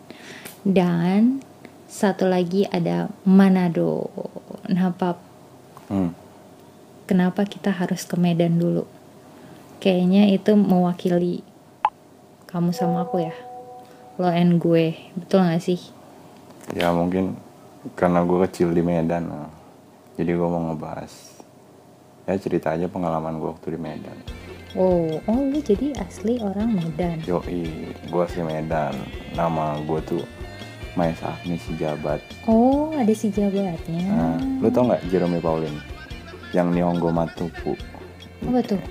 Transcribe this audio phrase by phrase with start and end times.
[0.62, 1.40] Dan
[1.88, 4.12] satu lagi ada Manado
[4.68, 5.18] Nah Pap,
[5.88, 6.14] Hmm.
[7.08, 8.86] kenapa kita harus ke Medan dulu?
[9.80, 11.40] Kayaknya itu mewakili
[12.52, 13.36] kamu sama aku ya
[14.20, 15.80] Lo and gue, betul gak sih?
[16.76, 17.40] Ya mungkin
[17.96, 19.48] karena gue kecil di Medan, nah.
[20.20, 21.40] jadi gue mau ngebahas.
[22.28, 24.20] Ya cerita aja pengalaman gue waktu di Medan.
[24.76, 28.92] Oh, oh lu jadi asli orang Medan Yoi, gue si Medan.
[29.40, 30.24] Nama gue tuh
[31.00, 32.20] Maes Agni si Jabat.
[32.44, 35.80] Oh, ada si jabatnya Nah, lu tau nggak Jerome Pauline?
[36.52, 37.80] Yang Nihongo Matupu.
[38.44, 38.82] Apa tuh?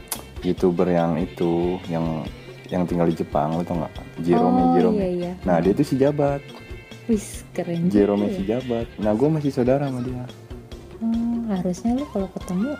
[0.42, 2.22] Youtuber yang itu, yang
[2.68, 3.92] yang tinggal di Jepang, lu tau nggak?
[4.22, 4.96] Jerome, oh, Jerome.
[5.00, 5.32] iya iya.
[5.42, 6.44] Nah, dia tuh si Jabat.
[7.08, 8.36] Wis keren Jerome ya.
[8.36, 8.86] si Jabat.
[9.00, 10.24] Nah, gue masih saudara sama dia.
[11.00, 12.74] Oh, harusnya lu kalau ketemu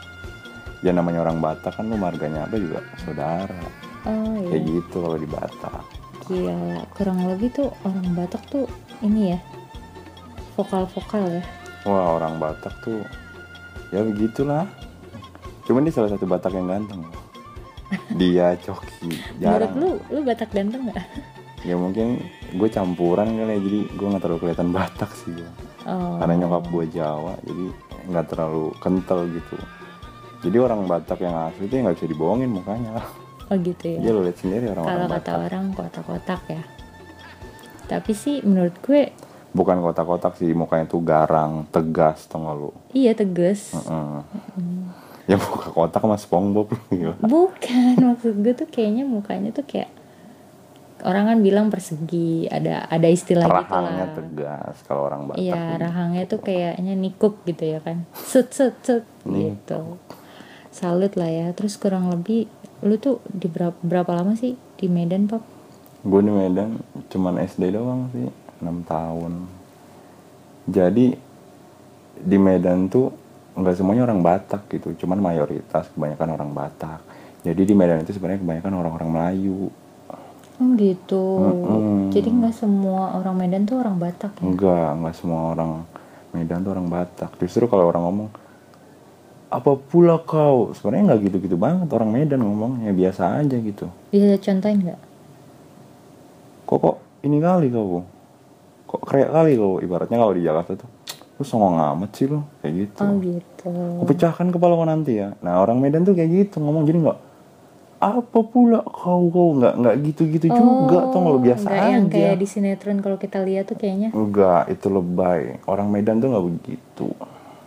[0.78, 3.58] Ya namanya orang Batak kan lu marganya apa juga saudara.
[4.06, 4.68] oh Kayak iya.
[4.78, 5.84] gitu kalau di Batak.
[6.28, 8.64] Gila, kurang lebih tuh orang Batak tuh
[9.02, 9.38] ini ya.
[10.54, 11.42] Vokal-vokal ya.
[11.82, 13.02] Wah orang Batak tuh
[13.90, 14.70] ya begitulah.
[15.66, 17.02] Cuman dia salah satu Batak yang ganteng.
[18.20, 19.08] Dia Coki
[19.40, 19.72] Menurut jarang.
[19.76, 21.06] lu, lu Batak ganteng gak?
[21.66, 22.22] Ya mungkin
[22.54, 25.50] gue campuran kali ya jadi gue nggak terlalu kelihatan Batak sih gue.
[25.88, 26.16] Oh.
[26.22, 27.64] Karena nyokap gue Jawa jadi
[28.08, 29.56] nggak terlalu kental gitu.
[30.46, 33.02] Jadi orang Batak yang asli tuh nggak bisa dibohongin mukanya.
[33.48, 33.98] Oh gitu ya.
[34.04, 35.46] Ya lo lihat sendiri Kalau orang-orang kata Batak.
[35.48, 36.62] orang kotak-kotak ya.
[37.88, 39.02] Tapi sih menurut gue
[39.48, 42.70] Bukan kotak-kotak sih mukanya tuh garang, tegas tau gak lu.
[42.92, 43.72] iya tegas.
[43.72, 44.20] Heeh.
[45.28, 47.14] Ya muka kotak sama SpongeBob gila.
[47.20, 49.92] Bukan, maksud gue tuh kayaknya mukanya tuh kayak
[50.98, 54.16] orang kan bilang persegi, ada ada istilah gitu rahangnya lah.
[54.16, 55.76] tegas kalau orang Batak Iya, tuh.
[55.78, 58.08] rahangnya tuh kayaknya nikuk gitu ya kan.
[58.16, 58.74] Set set
[59.22, 59.28] Nikuk.
[59.28, 59.80] gitu.
[60.70, 61.46] Salut lah ya.
[61.52, 62.48] Terus kurang lebih
[62.80, 65.42] lu tuh di berapa, berapa lama sih di Medan, Pap?
[65.98, 66.78] gue di Medan
[67.10, 68.30] cuman SD doang sih
[68.62, 69.50] 6 tahun
[70.64, 71.06] jadi
[72.18, 73.10] di Medan tuh
[73.58, 77.00] nggak semuanya orang Batak gitu cuman mayoritas kebanyakan orang Batak.
[77.42, 79.70] Jadi di Medan itu sebenarnya kebanyakan orang-orang Melayu.
[80.58, 81.24] Oh gitu.
[81.38, 82.10] Mm-mm.
[82.10, 84.42] Jadi nggak semua orang Medan tuh orang Batak ya?
[84.42, 85.70] enggak enggak semua orang
[86.34, 87.30] Medan tuh orang Batak.
[87.38, 88.28] Justru kalau orang ngomong
[89.48, 90.74] apa pula kau?
[90.74, 91.88] Sebenarnya nggak gitu-gitu banget.
[91.94, 93.86] Orang Medan ngomongnya biasa aja gitu.
[94.10, 95.00] Bisa contohin nggak?
[96.68, 98.04] kok kok ini kali kau?
[98.84, 99.80] Kok kayak kali kau?
[99.80, 100.97] Ibaratnya kalau di Jakarta tuh
[101.38, 103.00] lu songong amat sih lu kayak gitu.
[103.00, 103.70] Oh gitu.
[103.96, 105.38] Aku pecahkan kepala kau nanti ya.
[105.38, 107.18] Nah orang Medan tuh kayak gitu ngomong jadi nggak
[107.98, 109.54] apa pula kau kau?
[109.54, 112.12] Nggak nggak gitu-gitu juga tuh lu biasa Oh, nggak yang aja.
[112.12, 114.10] kayak di sinetron kalau kita lihat tuh kayaknya.
[114.10, 115.42] enggak itu lebay.
[115.64, 117.08] Orang Medan tuh nggak begitu.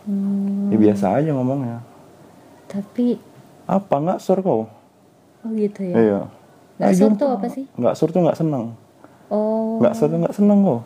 [0.02, 1.78] Hmm, ya biasa aja ngomongnya.
[2.66, 3.16] Tapi
[3.64, 4.68] apa nggak sur kau?
[5.40, 5.94] Oh gitu ya.
[5.94, 6.20] iya.
[6.76, 7.64] Nggak sur tuh apa sih?
[7.72, 8.76] nggak sur tuh nggak senang
[9.26, 9.80] Oh.
[9.80, 10.78] nggak sur tuh nggak senang kau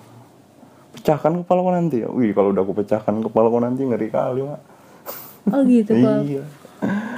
[0.97, 4.41] pecahkan kepala kau nanti ya wih kalau udah aku pecahkan kepala kau nanti ngeri kali
[4.43, 4.61] mak
[5.47, 6.21] Oh gitu kok.
[6.25, 6.43] iya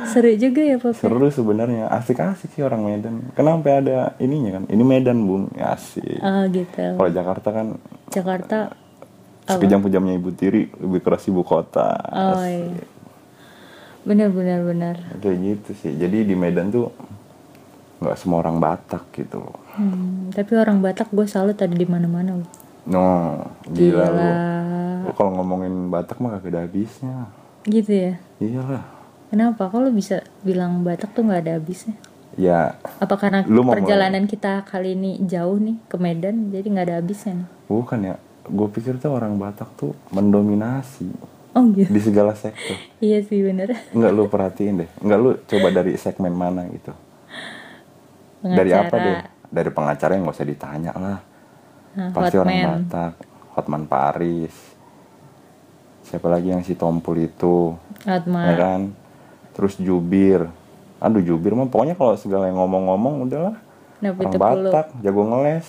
[0.04, 0.92] seru juga ya Pop.
[0.92, 6.19] seru sebenarnya asik-asik sih orang Medan kenapa ada ininya kan ini Medan bung ya, asik
[6.19, 6.94] Oh gitu.
[6.94, 7.66] kalau Jakarta kan
[8.08, 8.58] Jakarta.
[9.46, 12.84] sekejam pejamnya ibu tiri lebih keras ibu kota Oh iya.
[14.00, 14.96] Benar benar benar.
[15.19, 16.92] kayak gitu sih jadi di Medan tuh
[17.98, 22.34] nggak semua orang Batak gitu loh Hmm, tapi orang Batak gue salut ada di mana-mana.
[22.34, 22.50] loh.
[22.88, 23.05] No
[23.67, 24.32] gila, lu Gila.
[24.99, 27.29] Lu kalau ngomongin Batak mah gak ada habisnya
[27.62, 28.12] Gitu ya.
[28.38, 28.85] iyalah
[29.29, 29.69] Kenapa?
[29.69, 31.94] Kalau bisa bilang Batak tuh nggak ada habisnya?
[32.35, 36.96] ya Apa karena Lu perjalanan kita kali ini jauh nih ke Medan, jadi nggak ada
[36.96, 37.49] habisnya nih?
[37.67, 38.14] bukan ya
[38.44, 41.12] gue pikir tuh orang Batak tuh mendominasi
[41.52, 41.88] Oh gitu.
[41.88, 43.76] di segala sektor iya sih bener.
[43.90, 46.93] Nggak lu perhatiin deh Nggak lu coba dari segmen mana gitu
[48.40, 49.05] Dari apa Pengacara.
[49.05, 49.19] deh
[49.50, 51.19] Dari pengacara yang gak usah ditanya lah
[52.08, 52.70] Pasti orang Hotman.
[52.84, 53.12] Batak
[53.52, 54.54] Hotman Paris
[56.02, 58.46] Siapa lagi yang si Tompul itu Hotman.
[58.46, 58.80] ya kan
[59.52, 60.46] Terus Jubir
[60.98, 63.56] Aduh Jubir mah pokoknya kalau segala yang ngomong-ngomong udahlah
[63.98, 64.68] Napi Orang tepulu.
[64.68, 65.66] Batak jago ngeles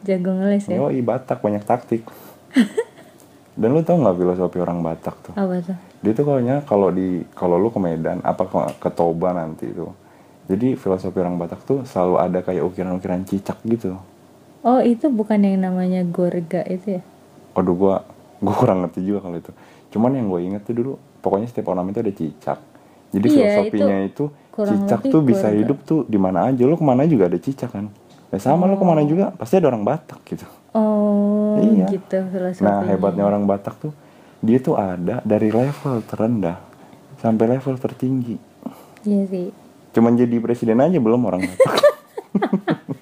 [0.00, 0.76] Jago ngeles ya.
[0.76, 2.02] Yoi Batak banyak taktik
[3.60, 5.76] Dan lu tau nggak filosofi orang Batak tuh Apa tuh?
[6.00, 9.84] dia tuh kayaknya kalau di kalau lu ke Medan apa ke, ke Toba nanti itu
[10.46, 14.00] jadi filosofi orang Batak tuh selalu ada kayak ukiran-ukiran cicak gitu
[14.60, 17.02] Oh itu bukan yang namanya gorga itu ya?
[17.52, 18.04] Aduh gua
[18.38, 19.52] gua kurang ngerti juga kalau itu
[19.90, 22.58] cuman yang gue inget tuh dulu pokoknya setiap ornamen itu ada cicak
[23.10, 25.58] jadi Iya, filosofinya itu, kurang cicak tuh bisa keluarga.
[25.58, 27.90] hidup tuh di mana aja lu ke mana juga ada cicak kan
[28.30, 31.90] ya sama lu ke mana juga pasti ada orang Batak gitu Oh Iya.
[31.90, 32.70] gitu filosofinya.
[32.70, 33.90] Nah hebatnya orang Batak tuh
[34.38, 36.62] dia tuh ada dari level terendah
[37.18, 38.38] sampai level tertinggi.
[39.02, 39.50] Iya sih.
[39.90, 41.74] Cuman jadi presiden aja belum orang Batak.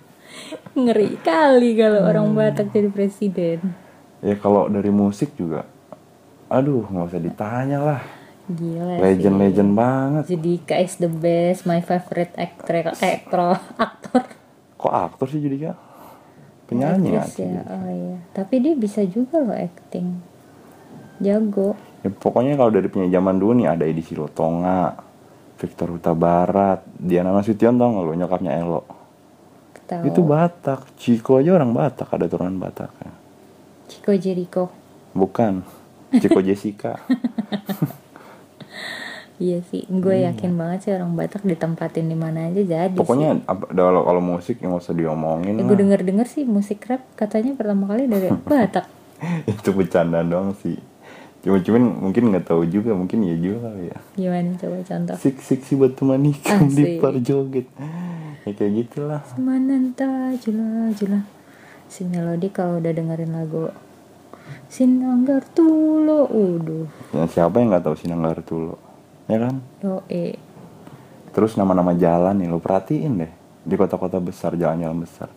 [0.79, 2.09] Ngeri kali kalau Hmm.
[2.09, 3.59] orang Batak jadi presiden.
[4.21, 5.67] ya kalau dari musik juga,
[6.47, 8.01] aduh nggak usah ditanya lah.
[8.49, 10.23] Gila Legend-legend banget.
[10.25, 10.33] sih.
[10.33, 14.23] Judika is the best, my favorite actor, actor, aktor.
[14.75, 15.75] Kok aktor sih Judika?
[16.65, 17.49] Penyanyi nggak Aktris sih?
[17.51, 17.63] ya.
[17.67, 18.17] Oh iya.
[18.31, 20.07] Tapi dia bisa juga loh acting.
[21.19, 21.75] Jago.
[21.99, 24.95] Ya, pokoknya kalau dari penyanyi zaman dulu nih ada Edi Silotonga,
[25.57, 28.83] Victor Huta Barat, Diana Nasution tau nggak lo nyokapnya Elo.
[29.89, 30.05] Tahu.
[30.05, 32.93] Itu Batak, Ciko aja orang Batak, ada turunan Batak.
[33.89, 34.69] Chico Jericho.
[35.17, 35.65] Bukan,
[36.13, 37.01] Ciko Jessica.
[39.39, 42.91] Iya sih, gue yakin banget sih orang Batak ditempatin di mana aja jadi.
[42.99, 43.39] Pokoknya
[43.71, 45.55] kalau kalau musik yang usah diomongin.
[45.55, 45.71] Ya, lah.
[45.71, 48.91] gue denger denger sih musik rap katanya pertama kali dari Batak.
[49.47, 50.79] itu bercanda doang sih
[51.39, 55.17] cuma cuman mungkin nggak tahu juga mungkin ya juga kali ya Gimana coba contoh?
[55.19, 57.67] sik sik si batu manikam di parjoget
[58.49, 60.09] ya kayak gitulah Semananta
[60.39, 61.21] jula jula.
[61.87, 63.69] Si melodi kalau udah dengerin lagu
[64.67, 68.77] Sinanggar Tulo, uduh, ya, siapa yang nggak tahu Sinanggar Tulo
[69.25, 70.37] ya kan doe.
[71.31, 75.29] terus nama-nama jalan nih lo perhatiin deh di kota-kota besar jalan-jalan besar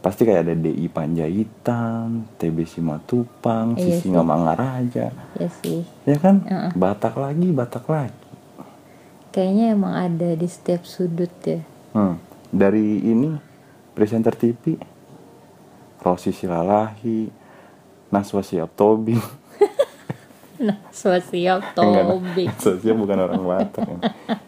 [0.00, 6.40] pasti kayak ada DI Panjaitan, TB Simatupang, Iya Sisinga Mangaraja, Ya sih, ya kan?
[6.40, 6.72] Heeh.
[6.72, 8.16] Batak lagi, Batak lagi.
[9.28, 11.60] kayaknya emang ada di setiap sudut ya.
[11.92, 12.16] Hmm.
[12.50, 13.30] Dari ini
[13.94, 14.74] presenter TV
[16.02, 17.30] Rosi Silalahi
[18.10, 19.22] Naswa Siap Tobing
[20.60, 22.48] Nah, sosial Enggak, tobing.
[22.52, 23.98] Naswa Siap bukan orang Batak ya.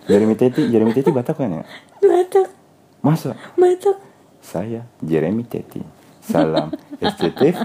[0.04, 1.64] Jeremy Teti Jeremy Teti Batak kan ya?
[2.04, 2.52] Batak,
[3.00, 3.32] Masa?
[3.56, 3.96] Batak.
[4.42, 5.80] saya Jeremy Teti.
[6.20, 6.68] Salam
[7.02, 7.64] SCTV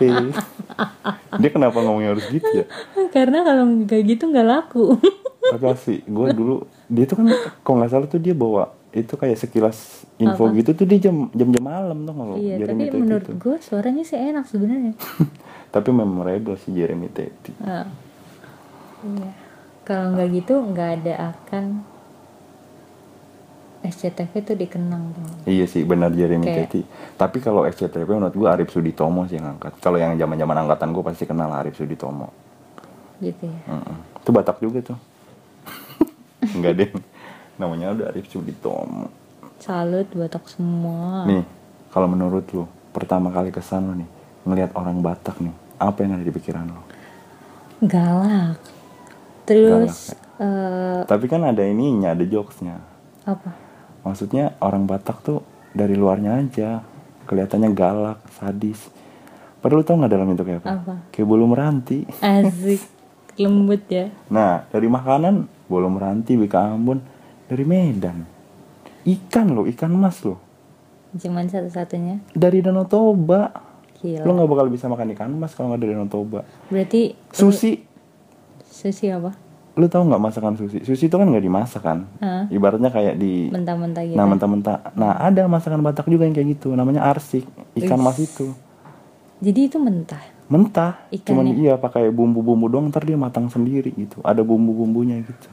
[1.38, 2.66] Dia kenapa ngomongnya harus gitu ya?
[3.12, 4.96] Karena kalau nggak gitu nggak laku.
[5.52, 6.56] Tapi asli gue dulu
[6.88, 7.28] Dia tuh kan
[7.62, 9.78] kalau nggak salah tuh dia bawa itu kayak sekilas
[10.18, 13.36] info gitu tuh dia jam jam jam malam tuh kalau iya, Jeremy tapi menurut tuh.
[13.38, 14.94] gue suaranya sih enak sebenarnya.
[15.74, 17.86] tapi memorable sih Jeremy Teti Ah.
[19.00, 19.30] Iya.
[19.84, 21.66] Kalau nggak gitu nggak ada akan
[23.80, 25.24] SCTV tuh dikenang tuh.
[25.46, 26.82] Iya sih benar Jeremy Kayak- Teti.
[27.14, 29.80] Tapi kalau SCTV menurut gue Arif Suditomo sih yang angkat.
[29.80, 32.34] Kalau yang zaman zaman angkatan gue pasti kenal Arif Suditomo.
[33.18, 33.60] Gitu ya.
[33.70, 33.96] Mm-mm.
[34.20, 34.98] Itu Batak juga tuh.
[36.58, 36.90] Enggak deh.
[37.58, 39.10] Namanya udah Arif Suditomo.
[39.58, 41.26] Salut Batak semua.
[41.26, 41.42] Nih,
[41.90, 44.10] kalau menurut lu pertama kali kesan lu nih
[44.46, 46.82] ngelihat orang Batak nih, apa yang ada di pikiran lu?
[47.82, 48.62] Galak.
[49.50, 52.78] Terus eh, Tapi kan ada ininya, ada jokesnya.
[53.26, 53.52] apa?
[54.06, 55.42] Maksudnya orang Batak tuh
[55.74, 56.86] dari luarnya aja
[57.28, 58.88] kelihatannya galak, sadis.
[59.60, 60.70] Padahal lu tau nggak dalam itu kayak apa?
[60.80, 60.96] Apa?
[61.12, 62.06] Kayak bulu meranti.
[62.22, 62.82] Asik.
[63.42, 64.10] Lembut ya.
[64.32, 67.04] Nah, dari makanan bolu meranti, bika ambon,
[67.48, 68.28] dari Medan.
[69.08, 70.38] Ikan lo, ikan emas lo.
[71.16, 72.20] Cuman satu-satunya.
[72.36, 73.50] Dari Danau Toba.
[73.98, 74.28] Gila.
[74.28, 76.44] Lo nggak bakal bisa makan ikan emas kalau nggak dari Danau Toba.
[76.68, 77.82] Berarti Sushi,
[78.68, 79.48] sushi apa?
[79.78, 82.50] lu tahu nggak masakan sushi sushi itu kan nggak dimasak kan Hah?
[82.50, 86.74] ibaratnya kayak di mentah-mentah gitu nah mentah-mentah nah ada masakan Batak juga yang kayak gitu
[86.74, 87.46] namanya arsik
[87.78, 88.06] ikan Wih.
[88.10, 88.58] mas itu
[89.38, 90.18] jadi itu mentah
[90.50, 90.98] mentah
[91.30, 91.62] cuman Ikannya?
[91.62, 95.50] iya pakai bumbu-bumbu doang ntar dia matang sendiri gitu ada bumbu-bumbunya gitu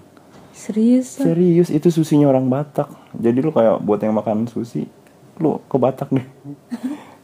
[0.54, 1.18] serius?
[1.18, 2.88] Serius itu susinya orang Batak.
[3.18, 4.86] Jadi lu kayak buat yang makan sushi
[5.42, 6.26] lu ke Batak deh.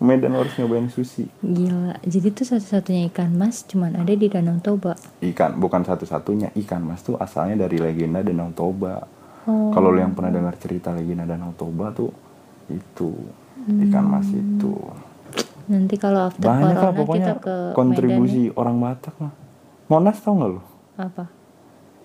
[0.00, 1.28] Medan harus nyobain sushi.
[1.44, 4.96] Gila jadi itu satu-satunya ikan mas cuman ada di Danau Toba?
[5.20, 6.56] Ikan bukan satu-satunya.
[6.56, 9.04] Ikan mas tuh asalnya dari legenda Danau Toba.
[9.44, 9.68] Oh.
[9.76, 12.10] Kalau lu yang pernah dengar cerita legenda Danau Toba tuh
[12.72, 13.12] itu.
[13.68, 14.72] Ikan mas itu.
[15.68, 19.32] Nanti kalau after banyak lah corona pokoknya kita ke kontribusi orang Batak lah.
[19.92, 20.60] Monas tau nggak lu?
[20.60, 21.06] Medan ya?
[21.06, 21.24] apa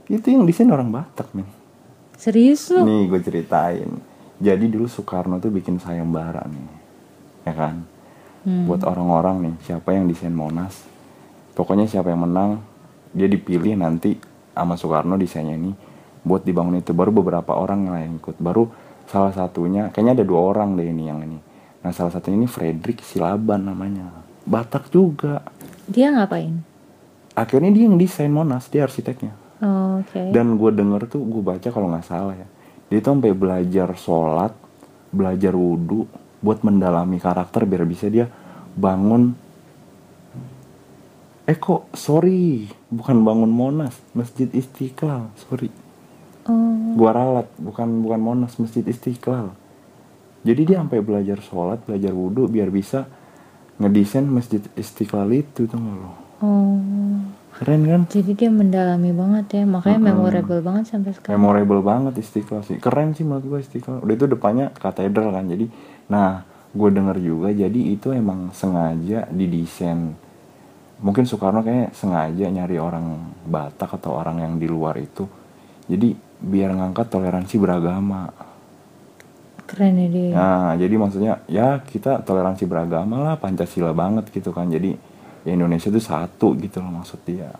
[0.09, 1.49] itu yang desain orang Batak men.
[2.15, 3.89] Serius lo nih gue ceritain.
[4.35, 6.67] Jadi dulu Soekarno tuh bikin sayembara nih
[7.45, 7.77] ya kan?
[8.45, 8.69] Hmm.
[8.69, 10.85] buat orang-orang nih siapa yang desain Monas
[11.57, 12.61] pokoknya siapa yang menang
[13.09, 14.21] dia dipilih nanti
[14.53, 15.71] sama Soekarno desainnya ini
[16.25, 16.91] buat dibangun itu.
[16.91, 18.41] Baru beberapa orang yang ikut.
[18.41, 18.69] Baru
[19.05, 21.37] salah satunya kayaknya ada dua orang deh ini yang ini.
[21.85, 24.25] Nah salah satunya ini Frederick Silaban namanya.
[24.45, 25.45] Batak juga.
[25.85, 26.65] Dia ngapain?
[27.37, 30.21] Akhirnya dia yang desain Monas dia arsiteknya oh, oke.
[30.29, 32.47] Dan gue denger tuh gue baca kalau nggak salah ya.
[32.87, 34.53] Dia tuh sampai belajar sholat
[35.09, 36.05] belajar wudhu
[36.43, 38.29] buat mendalami karakter biar bisa dia
[38.77, 39.33] bangun.
[41.45, 45.69] Eh kok sorry bukan bangun monas masjid istiqlal sorry.
[46.45, 46.93] Oh.
[46.93, 49.53] Gua ralat bukan bukan monas masjid istiqlal.
[50.45, 53.09] Jadi dia sampai belajar sholat belajar wudhu biar bisa
[53.81, 56.13] ngedesain masjid istiqlal itu tuh lo?
[56.43, 56.77] Oh
[57.55, 58.01] keren kan?
[58.11, 60.11] Jadi dia mendalami banget ya makanya Mm-mm.
[60.11, 61.39] memorable banget sampai sekarang.
[61.39, 62.77] Memorable banget istiqlal sih.
[62.83, 64.03] Keren sih menurut gue istiqlal.
[64.03, 65.65] Udah itu depannya katedral kan jadi
[66.05, 66.43] nah
[66.75, 70.13] gue denger juga jadi itu emang sengaja didesain.
[70.99, 75.23] Mungkin Soekarno kayak sengaja nyari orang Batak atau orang yang di luar itu.
[75.87, 78.27] Jadi biar ngangkat toleransi beragama.
[79.65, 80.31] Keren ya dia.
[80.35, 84.67] Nah jadi maksudnya ya kita toleransi beragama lah Pancasila banget gitu kan.
[84.67, 85.14] Jadi
[85.45, 87.53] ya Indonesia itu satu gitu loh maksud dia.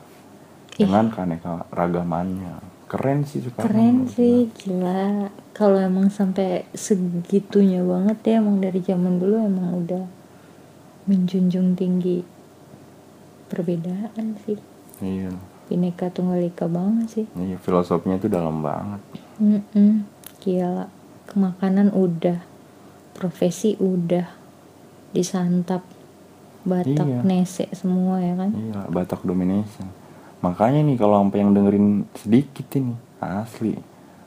[0.75, 2.75] Dengan keaneka ragamannya.
[2.85, 5.31] Keren sih Soekarno keren sih gila.
[5.55, 10.03] Kalau emang sampai segitunya banget ya emang dari zaman dulu emang udah
[11.07, 12.21] menjunjung tinggi
[13.47, 14.59] perbedaan sih.
[14.99, 15.31] Iya.
[15.65, 17.25] Bineka tunggal ika banget sih.
[17.33, 19.01] Iya, filosofinya itu dalam banget.
[19.41, 20.05] Mm-mm.
[20.43, 20.91] gila.
[21.25, 22.37] Kemakanan udah
[23.17, 24.29] profesi udah
[25.09, 25.81] disantap
[26.65, 27.21] Batak Iya.
[27.21, 29.85] nese semua ya kan Iya, Batak domination.
[30.41, 33.77] Makanya nih kalau sampai yang dengerin sedikit ini, asli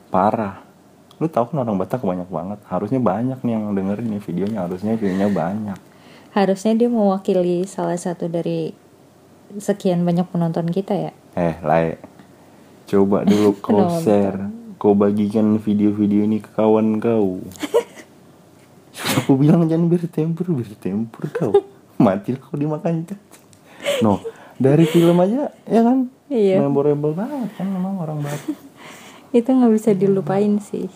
[0.07, 0.63] parah.
[1.15, 2.59] Lu tahu kan orang Batak banyak banget.
[2.65, 5.79] Harusnya banyak nih yang dengerin nih videonya, harusnya videonya banyak.
[6.29, 8.69] harusnya dia mewakili salah satu dari
[9.51, 11.97] sekian banyak penonton kita ya Eh, Lai.
[12.85, 17.41] Coba dulu kau share, kau bagikan video-video ini ke kawan kau.
[19.19, 21.53] Aku bilang jangan bertempur, bertempur kau.
[21.99, 23.43] Mati kau dimakan cacing.
[24.01, 24.23] No,
[24.55, 26.07] dari film aja ya kan?
[26.31, 26.63] Iya.
[26.63, 28.55] Memorable banget kan memang orang Batak.
[29.29, 30.89] itu nggak bisa dilupain sih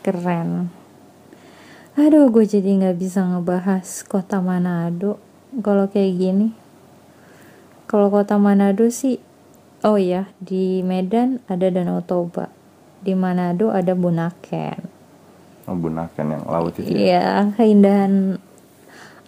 [0.00, 0.72] keren
[1.92, 5.20] aduh gue jadi nggak bisa ngebahas kota Manado
[5.60, 6.48] kalau kayak gini
[7.84, 9.20] kalau kota Manado sih
[9.84, 12.48] oh ya di Medan ada Danau Toba
[13.04, 14.88] di Manado ada Bunaken
[15.70, 16.90] Menggunakan yang laut itu.
[16.90, 16.98] ya.
[16.98, 18.42] Iya, keindahan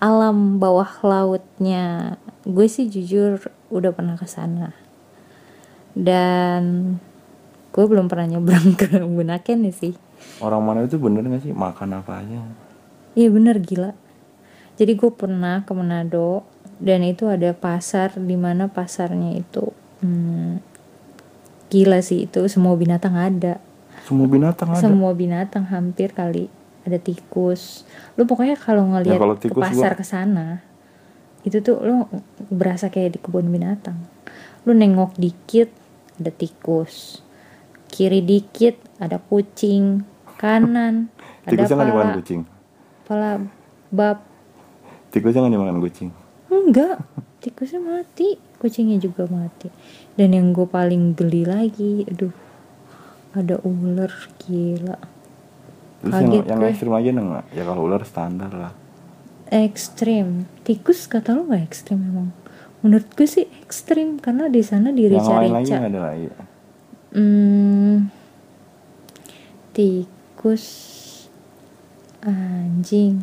[0.03, 2.19] alam bawah lautnya.
[2.43, 3.39] Gue sih jujur
[3.71, 4.75] udah pernah ke sana.
[5.95, 6.99] Dan
[7.71, 9.95] gue belum pernah nyebrang ke Bunaken sih.
[10.43, 12.43] Orang mana itu bener gak sih makan apa aja?
[13.15, 13.95] Iya bener gila.
[14.75, 16.43] Jadi gue pernah ke Manado
[16.83, 19.71] dan itu ada pasar di mana pasarnya itu
[20.03, 20.59] hmm,
[21.71, 23.63] gila sih itu semua binatang ada.
[24.03, 24.83] Semua binatang ada.
[24.83, 26.51] semua binatang hampir kali
[26.83, 27.87] ada tikus.
[28.19, 30.63] Lu pokoknya kalau ngelihat Ya, ke pasar ke sana
[31.43, 32.07] itu tuh lu
[32.55, 33.99] berasa kayak di kebun binatang.
[34.63, 35.71] Lu nengok dikit
[36.19, 37.23] ada tikus.
[37.91, 40.07] Kiri dikit ada kucing.
[40.39, 41.11] Kanan
[41.47, 42.15] ada dimakan pala.
[42.19, 42.41] kucing.
[43.07, 43.31] pala
[43.91, 44.19] bab.
[45.11, 46.11] Tikusnya nggak dimakan kucing.
[46.53, 47.03] enggak
[47.43, 48.39] tikusnya mati.
[48.63, 49.67] Kucingnya juga mati.
[50.15, 52.31] Dan yang gue paling geli lagi aduh
[53.33, 54.13] ada ular
[54.45, 54.97] gila
[56.03, 56.71] Terus Kaget yang, yang gue.
[56.75, 57.45] ekstrim aja enggak?
[57.55, 58.73] Ya kalau ular standar lah.
[59.47, 62.33] ekstrim tikus kata lo nggak ekstrim memang
[62.81, 66.27] menurut gue sih ekstrim karena di sana di yang lain lagi ada lagi.
[67.13, 68.09] hmm,
[69.73, 70.65] tikus
[72.23, 73.21] anjing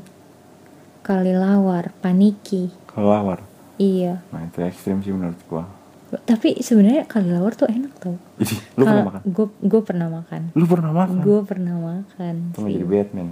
[1.01, 3.41] kalilawar paniki Kelawar.
[3.81, 5.65] iya Nah itu ekstrim sih menurut gua.
[6.09, 8.17] Tapi sebenarnya kelelawar tuh enak tau.
[8.41, 9.21] Ih, lu pernah makan?
[9.29, 10.41] gue gue pernah makan.
[10.57, 11.17] Lu pernah makan?
[11.21, 12.73] Gue pernah makan nggak sih.
[12.73, 13.27] jadi Batman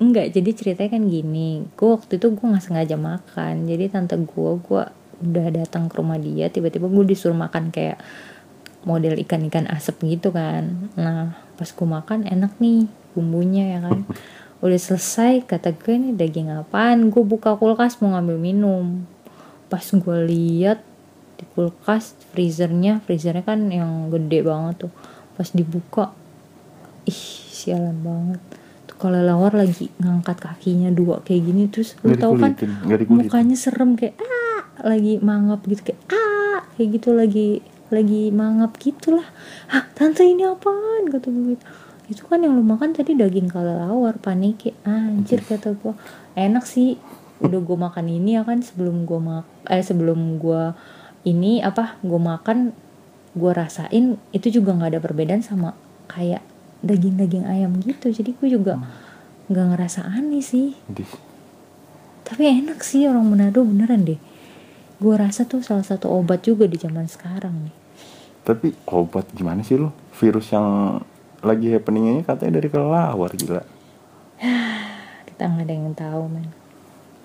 [0.00, 1.68] Enggak, jadi ceritanya kan gini.
[1.76, 3.68] Gue waktu itu gue gak sengaja makan.
[3.68, 4.82] Jadi tante gue, gue
[5.18, 8.00] udah datang ke rumah dia Tiba-tiba gue disuruh makan kayak
[8.88, 10.88] model ikan-ikan asap gitu kan.
[10.96, 14.08] Nah, pas gue makan enak nih bumbunya ya kan?
[14.64, 17.12] Udah selesai, kata gue ini daging apaan?
[17.12, 19.04] Gue buka kulkas mau ngambil minum.
[19.68, 20.80] Pas gue lihat
[21.38, 24.92] di kulkas freezernya Freezernya kan yang gede banget tuh.
[25.38, 26.10] Pas dibuka
[27.08, 28.40] Ih, sialan banget.
[28.84, 32.52] Tuh kalau lawar lagi ngangkat kakinya dua kayak gini terus lu tau kan
[33.08, 39.24] mukanya serem kayak ah lagi mangap gitu kayak ah kayak gitu lagi lagi mangap gitulah.
[39.72, 41.08] Ah tante ini apaan?
[41.08, 41.64] kata gue gitu.
[42.08, 45.96] Itu kan yang lu makan tadi daging kelelawar panik kayak anjir kata gue
[46.36, 47.00] enak sih.
[47.40, 50.76] Udah gue makan ini ya kan sebelum gue mak eh sebelum gue
[51.28, 52.72] ini apa gue makan
[53.36, 55.76] gue rasain itu juga nggak ada perbedaan sama
[56.08, 56.40] kayak
[56.80, 58.80] daging-daging ayam gitu jadi gue juga
[59.52, 61.08] nggak ngerasa aneh sih Idih.
[62.24, 64.20] tapi enak sih orang Manado beneran deh
[64.98, 67.76] gue rasa tuh salah satu obat juga di zaman sekarang nih
[68.48, 69.92] Tapi obat gimana sih lu?
[70.16, 70.96] Virus yang
[71.44, 73.60] lagi happeningnya katanya dari kelelawar gila.
[75.28, 76.48] kita nggak ada yang tahu men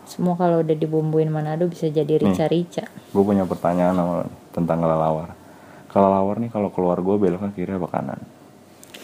[0.05, 4.15] semua kalau udah dibumbuin Manado bisa jadi rica-rica Gue punya pertanyaan sama
[4.49, 5.29] tentang kelelawar.
[5.85, 8.19] Kelelawar nih kalau keluar gue belok ke kiri apa kanan?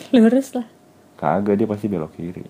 [0.09, 0.65] lurus lah
[1.15, 2.43] Kagak dia pasti belok kiri.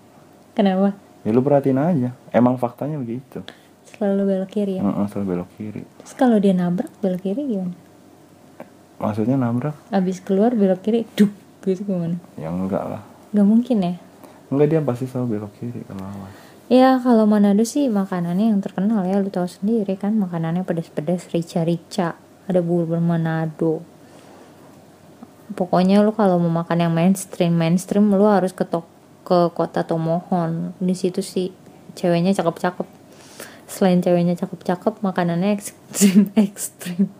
[0.50, 2.10] kenapa Ya lu perhatiin aja.
[2.30, 3.44] Emang faktanya begitu.
[3.86, 5.82] selalu belok kiri ya Heeh, selalu belok kiri.
[5.98, 7.76] terus kalau dia nabrak belok kiri gimana
[8.96, 9.76] Maksudnya nabrak?
[9.90, 13.02] abis keluar belok kiri duk gitu gimana Ya enggak lah.
[13.30, 13.94] nggak mungkin ya
[14.48, 16.32] Enggak dia pasti selalu belok kiri kelelawar.
[16.70, 22.14] Ya kalau Manado sih makanannya yang terkenal ya lu tahu sendiri kan makanannya pedas-pedas rica-rica
[22.46, 23.82] ada bubur Manado.
[25.58, 28.86] Pokoknya lu kalau mau makan yang mainstream mainstream lu harus ke tok
[29.26, 30.70] ke kota Tomohon.
[30.78, 31.50] Di situ sih
[31.98, 32.86] ceweknya cakep-cakep.
[33.66, 37.10] Selain ceweknya cakep-cakep makanannya ekstrim ekstrim.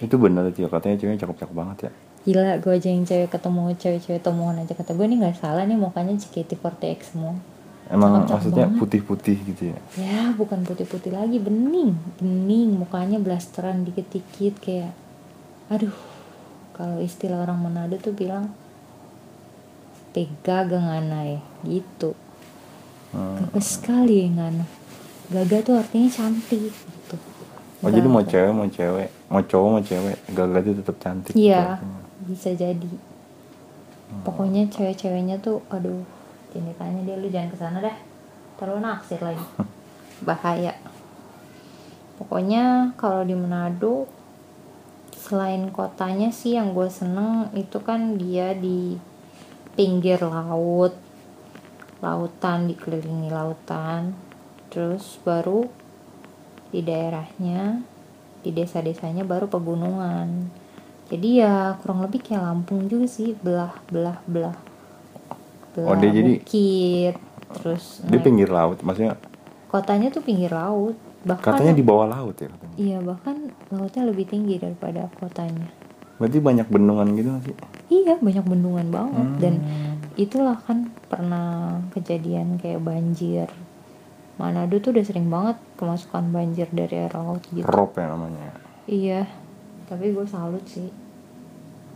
[0.00, 1.92] Itu bener sih katanya ceweknya cakep-cakep banget ya.
[2.24, 4.72] gila gue aja yang cewek ketemu cewek-cewek Tomohon aja.
[4.72, 7.36] Kata gue ini nggak salah nih mukanya JKT48 semua
[7.92, 9.78] Emang maksudnya putih-putih gitu ya.
[10.00, 11.92] Ya bukan putih-putih lagi bening.
[12.16, 14.96] Bening mukanya blasteran dikit-dikit kayak
[15.68, 15.92] Aduh
[16.72, 18.50] Kalau istilah orang Manado tuh bilang
[20.16, 22.16] Tega gengana ya Gitu.
[23.12, 23.46] Hmm.
[23.46, 24.64] Gagah sekali ngana.
[25.30, 27.16] Gaga tuh artinya cantik gitu.
[27.84, 31.32] Oh jadi mau cewek mau cewek, mau cowok mau cewek, gagal itu tetap cantik.
[31.36, 32.00] Iya gitu artinya.
[32.24, 32.92] bisa jadi.
[34.24, 36.00] Pokoknya cewek-ceweknya tuh Aduh
[36.54, 37.96] Jadi tanya dia lu jangan ke sana dah.
[38.54, 39.42] Terlalu naksir lagi.
[40.26, 40.78] Bahaya.
[42.14, 44.06] Pokoknya kalau di Manado
[45.24, 48.94] Selain kotanya sih yang gue seneng Itu kan dia di
[49.74, 50.94] pinggir laut.
[51.98, 54.14] Lautan dikelilingi lautan.
[54.70, 55.66] Terus baru
[56.70, 57.82] di daerahnya
[58.44, 60.52] di desa-desanya baru pegunungan.
[61.08, 64.73] Jadi ya kurang lebih kayak Lampung juga sih belah belah belah
[65.74, 67.14] belah Oh, dia jadi- bukit
[67.52, 69.14] terus naik- pinggir laut, maksudnya
[69.66, 72.74] kotanya tuh pinggir laut bahkan katanya di bawah laut ya katanya.
[72.76, 73.36] iya bahkan
[73.68, 75.66] lautnya lebih tinggi daripada kotanya
[76.14, 77.56] Berarti banyak bendungan gitu sih?
[77.90, 79.98] iya banyak bendungan banget dan Hmm.
[80.14, 81.48] itulah kan pernah
[81.90, 83.50] kejadian kayak banjir
[84.34, 88.50] Manado tuh udah sering banget kemasukan banjir dari air laut gitu Rob ya namanya.
[88.84, 89.30] Iya,
[89.84, 90.90] tapi gue salut sih.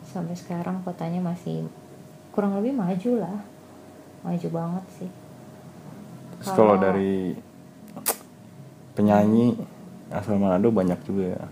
[0.04, 1.66] Sampai sekarang kotanya masih
[2.30, 3.38] kurang lebih maju lah.
[4.28, 5.10] Maju banget sih.
[6.36, 7.32] Terus kalau dari
[8.92, 9.56] penyanyi
[10.12, 11.48] asal Manado banyak juga ya.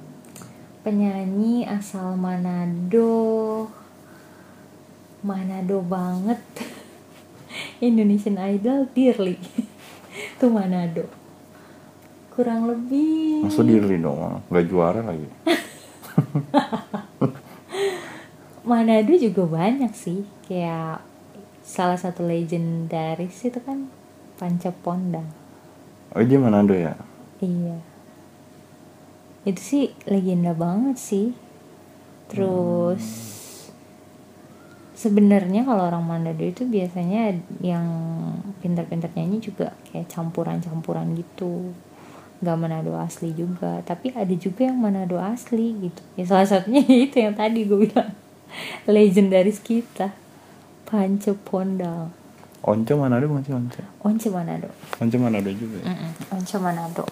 [0.85, 3.73] Penyanyi asal Manado.
[5.25, 6.37] Manado banget.
[7.89, 9.41] Indonesian Idol Dearly.
[10.39, 11.09] Tuh Manado.
[12.37, 15.25] Kurang lebih Maksud diri dong, nggak juara lagi.
[18.69, 21.16] Manado juga banyak sih kayak
[21.67, 23.91] salah satu legendaris itu kan
[24.39, 25.27] Pancapondang.
[26.15, 26.95] Oh dia Manado ya?
[27.43, 27.83] iya.
[29.43, 31.27] Itu sih legenda banget sih.
[32.31, 33.03] Terus
[34.95, 37.87] sebenarnya kalau orang Manado itu biasanya yang
[38.63, 41.75] pintar-pintar nyanyi juga kayak campuran-campuran gitu.
[42.45, 46.01] Nggak Manado asli juga tapi ada juga yang Manado asli gitu.
[46.15, 48.13] Ya salah satunya itu yang tadi gue bilang
[48.87, 50.26] legendaris kita
[50.87, 52.15] Panco Pondal
[52.63, 53.83] Once Manado bukan sih Once?
[54.01, 54.71] Once Manado
[55.03, 55.93] Once Manado juga ya?
[55.93, 57.05] Mm-mm, Once Manado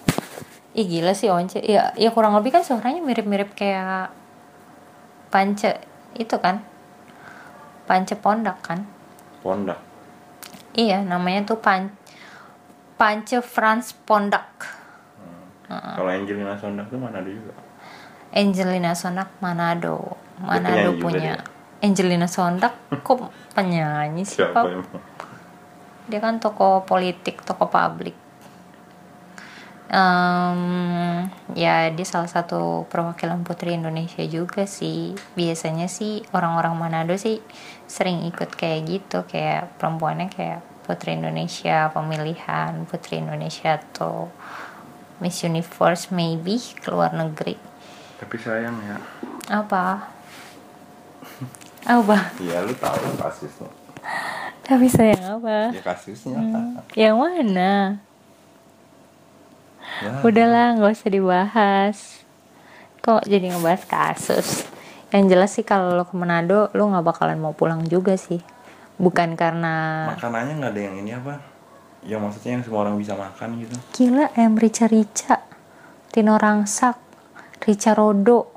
[0.75, 1.55] Ih gila sih Once.
[1.63, 4.11] Ya, ya kurang lebih kan suaranya mirip-mirip kayak
[5.31, 5.79] Pance
[6.19, 6.59] itu kan.
[7.87, 8.83] Pance Pondak kan.
[9.39, 9.79] Pondak.
[10.75, 11.95] Iya, namanya tuh Pan
[12.99, 14.67] Pance Franz Pondak.
[15.71, 17.55] Kalau Angelina Sondak tuh mana ada juga.
[18.35, 20.19] Angelina Sondak Manado.
[20.43, 21.35] Manado juga punya.
[21.85, 22.73] Angelina Sondak
[23.05, 24.65] kok penyanyi sih, Siapa Pap?
[24.65, 25.01] emang?
[26.09, 28.17] Dia kan tokoh politik, tokoh publik.
[29.85, 30.61] Em,
[31.53, 35.13] ya dia salah satu perwakilan putri Indonesia juga sih.
[35.37, 37.37] Biasanya sih orang-orang Manado sih
[37.85, 44.29] sering ikut kayak gitu, kayak perempuannya kayak putri Indonesia, pemilihan putri Indonesia atau
[45.21, 47.57] Miss Universe maybe ke luar negeri.
[48.17, 48.97] Tapi sayang ya.
[49.53, 50.14] Apa?
[51.85, 52.33] Apa?
[52.41, 53.69] Iya lu tahu kasusnya.
[54.65, 55.69] Tapi sayang apa?
[55.69, 56.41] Ya kasusnya.
[56.97, 58.01] Yang mana?
[60.01, 60.11] Ya.
[60.25, 61.97] Udahlah, nggak usah dibahas.
[63.05, 64.65] Kok jadi ngebahas kasus?
[65.13, 68.41] Yang jelas sih kalau lo ke Manado, lo nggak bakalan mau pulang juga sih.
[68.97, 71.33] Bukan karena Makanannya nggak ada yang ini apa?
[72.01, 73.75] Yang maksudnya yang semua orang bisa makan gitu.
[73.93, 75.45] gila ayam rica-rica,
[76.09, 76.97] tino rangsak,
[77.65, 78.49] rica rodo,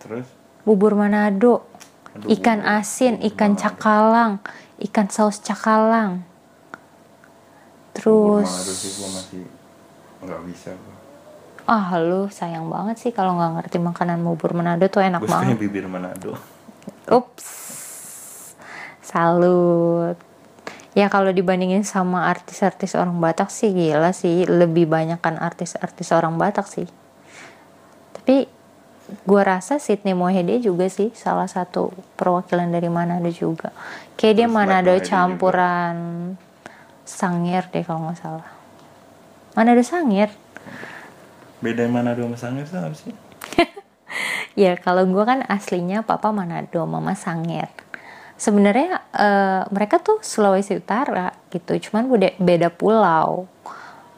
[0.00, 0.28] Terus
[0.64, 1.71] bubur Manado,
[2.12, 4.42] Aduh, ikan asin, ikan cakalang,
[4.84, 6.20] ikan saus cakalang.
[7.96, 9.48] Terus masih
[10.22, 10.70] nggak bisa.
[10.76, 10.94] gua.
[11.62, 15.32] ah lu sayang banget sih kalau nggak ngerti makanan bubur Manado tuh enak banget.
[15.32, 16.36] sukanya bibir Manado.
[17.08, 17.48] Ups.
[19.00, 20.16] Salut.
[20.92, 26.36] Ya kalau dibandingin sama artis-artis orang Batak sih gila sih, lebih banyak kan artis-artis orang
[26.36, 26.84] Batak sih.
[28.12, 28.44] Tapi
[29.24, 33.70] gua rasa Sydney Mohede juga sih salah satu perwakilan dari Manado juga.
[34.16, 35.96] Kayak dia Terus Manado campuran
[37.02, 38.48] Sangir deh kalau nggak salah.
[39.52, 40.30] Manado Sangir.
[41.60, 43.14] Beda Manado sama Sangir tuh apa sih?
[44.52, 47.72] Ya kalau gue kan aslinya papa Manado, mama Sangir.
[48.36, 53.48] Sebenarnya eh, mereka tuh Sulawesi Utara gitu, cuman beda, beda pulau.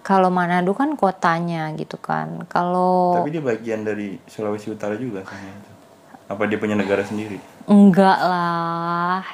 [0.04, 2.44] Kalau Manado kan kotanya gitu kan.
[2.44, 5.72] Kalau Tapi dia bagian dari Sulawesi Utara juga Sangir itu.
[6.28, 7.40] Apa dia punya negara sendiri?
[7.64, 9.24] enggak lah.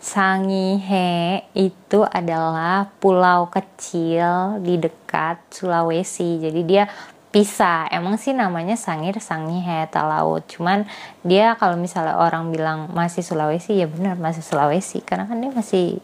[0.00, 6.40] Sangihe itu adalah pulau kecil di dekat Sulawesi.
[6.40, 6.88] Jadi dia
[7.28, 7.84] pisah.
[7.92, 10.48] Emang sih namanya Sangir Sangihe Talaut.
[10.48, 10.88] Cuman
[11.20, 16.00] dia kalau misalnya orang bilang masih Sulawesi ya benar masih Sulawesi karena kan dia masih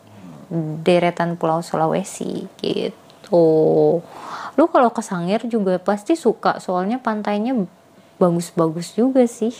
[0.84, 3.05] deretan pulau Sulawesi gitu.
[4.56, 7.52] Lu kalau ke Sangir juga pasti suka soalnya pantainya
[8.16, 9.52] bagus-bagus juga sih.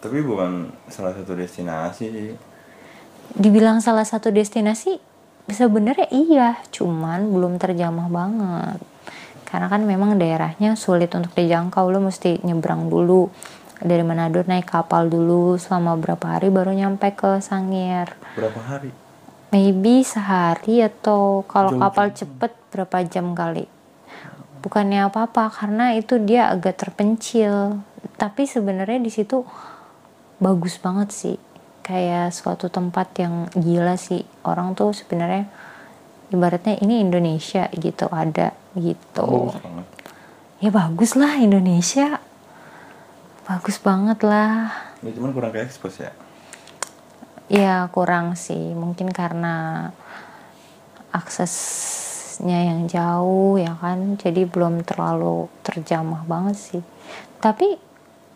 [0.00, 2.30] Tapi bukan salah satu destinasi sih.
[3.30, 4.98] dibilang salah satu destinasi
[5.46, 8.78] sebenarnya iya cuman belum terjamah banget
[9.46, 13.30] karena kan memang daerahnya sulit untuk dijangkau lo mesti nyebrang dulu
[13.78, 18.90] dari Manado naik kapal dulu selama berapa hari baru nyampe ke Sangir Berapa hari?
[19.50, 23.66] Maybe sehari atau kalau Jauh kapal cepet berapa jam kali.
[24.62, 27.82] Bukannya apa-apa karena itu dia agak terpencil.
[28.16, 29.42] Tapi sebenarnya di situ
[30.38, 31.36] bagus banget sih.
[31.82, 34.22] Kayak suatu tempat yang gila sih.
[34.46, 35.50] Orang tuh sebenarnya
[36.30, 39.50] ibaratnya ini Indonesia gitu ada gitu.
[39.50, 39.86] Bagus banget.
[40.60, 42.08] ya bagus lah Indonesia.
[43.48, 44.70] Bagus banget lah.
[45.02, 46.12] Ya cuman kurang ke expose ya.
[47.50, 49.90] Ya kurang sih, mungkin karena
[51.10, 56.82] aksesnya yang jauh ya kan, jadi belum terlalu terjamah banget sih.
[57.42, 57.74] Tapi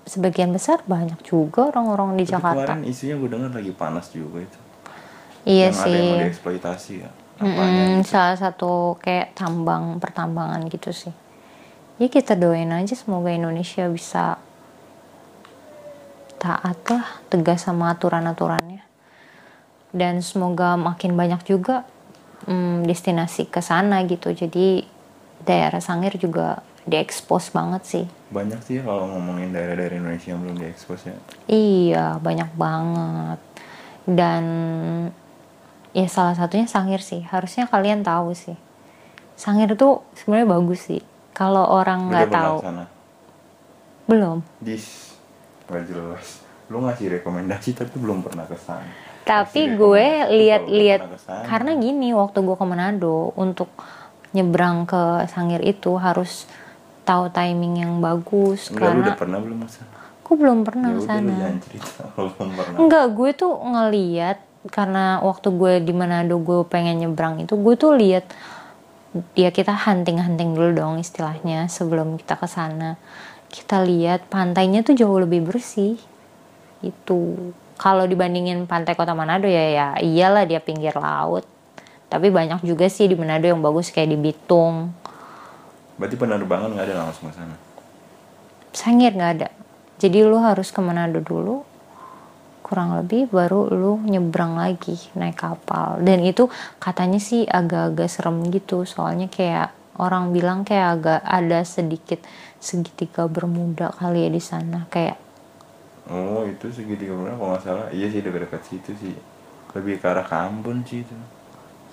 [0.03, 2.75] sebagian besar banyak juga orang-orang di Tapi Jakarta.
[2.75, 4.59] kemarin isunya gue dengar lagi panas juga itu.
[5.45, 6.11] Iya yang ada yang sih.
[6.11, 7.11] mau dieksploitasi ya.
[7.35, 8.15] Mm-mm, gitu.
[8.15, 11.15] salah satu kayak tambang pertambangan gitu sih.
[11.99, 14.39] Ya kita doain aja semoga Indonesia bisa
[16.41, 18.64] taat lah, tegas sama aturan-aturannya.
[19.95, 21.87] Dan semoga makin banyak juga
[22.51, 24.35] mm, destinasi ke sana gitu.
[24.35, 24.83] Jadi
[25.47, 28.05] daerah Sangir juga diekspos banget sih.
[28.29, 31.17] Banyak sih kalau ngomongin daerah-daerah Indonesia yang belum diekspos ya.
[31.49, 33.41] Iya, banyak banget.
[34.05, 34.45] Dan
[35.97, 37.25] ya salah satunya Sangir sih.
[37.25, 38.57] Harusnya kalian tahu sih.
[39.35, 41.03] Sangir tuh sebenarnya bagus sih.
[41.35, 42.85] Kalau orang nggak tahu, ke sana?
[44.07, 44.39] belum.
[44.61, 45.17] Dis,
[45.67, 46.45] gak jelas.
[46.69, 49.14] Lu ngasih rekomendasi tapi belum pernah ke sana.
[49.25, 51.01] Tapi gue lihat-lihat
[51.49, 53.73] karena gini waktu gue ke Manado untuk
[54.37, 56.45] nyebrang ke Sangir itu harus
[57.05, 59.93] tahu timing yang bagus Enggak, lu karena udah pernah belum sana?
[60.25, 61.33] gue belum pernah Ya sana.
[62.17, 62.77] belum pernah.
[62.81, 64.39] Enggak, gue tuh ngeliat
[64.73, 68.25] karena waktu gue di Manado gue pengen nyebrang itu gue tuh lihat
[69.37, 72.97] dia kita hunting-hunting dulu dong istilahnya sebelum kita ke sana
[73.53, 76.01] kita lihat pantainya tuh jauh lebih bersih
[76.81, 77.21] itu
[77.75, 81.45] kalau dibandingin pantai kota Manado ya ya iyalah dia pinggir laut.
[82.09, 84.95] Tapi banyak juga sih di Manado yang bagus kayak di Bitung.
[85.99, 87.57] Berarti penerbangan nggak ada langsung ke sana?
[88.75, 89.49] Sangir nggak ada.
[89.99, 91.67] Jadi lu harus ke Manado dulu
[92.65, 96.01] kurang lebih baru lu nyebrang lagi naik kapal.
[96.01, 96.49] Dan itu
[96.81, 102.25] katanya sih agak-agak serem gitu soalnya kayak orang bilang kayak agak ada sedikit
[102.59, 104.89] segitiga bermuda kali ya di sana.
[104.89, 105.21] Kayak
[106.11, 107.87] oh itu segitiga kalau nggak salah.
[107.89, 109.15] Iya sih dekat-dekat situ sih.
[109.75, 111.15] Lebih ke arah kampung sih itu.